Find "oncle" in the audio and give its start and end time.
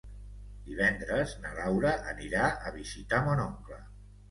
3.47-3.83